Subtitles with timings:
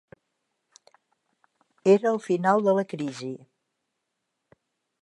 [1.95, 3.31] Era el final de la crisi.